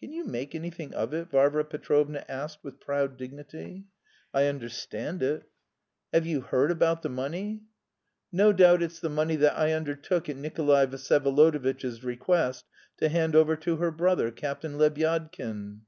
[0.00, 3.84] "Can you make anything of it?" Varvara Petrovna asked with proud dignity.
[4.32, 5.42] "I understand it...."
[6.10, 7.64] "Have you heard about the money?"
[8.32, 12.64] "No doubt it's the money that I undertook at Nikolay Vsyevolodovitch's request
[12.96, 15.80] to hand over to her brother, Captain Lebyadkin."